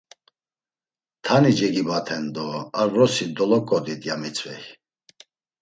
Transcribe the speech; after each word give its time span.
Tani 1.25 1.51
cegibaten 1.59 2.23
do 2.35 2.45
ar 2.79 2.87
vrosi 2.93 3.25
doloǩot̆it, 3.35 4.01
ya 4.07 4.15
mitzvey. 4.21 4.61